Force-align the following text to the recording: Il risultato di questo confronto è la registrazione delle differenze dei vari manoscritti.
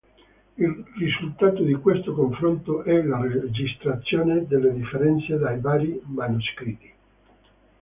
Il 0.57 0.83
risultato 0.95 1.61
di 1.61 1.75
questo 1.75 2.15
confronto 2.15 2.81
è 2.81 3.03
la 3.03 3.21
registrazione 3.21 4.47
delle 4.47 4.73
differenze 4.73 5.37
dei 5.37 5.59
vari 5.59 6.01
manoscritti. 6.05 6.91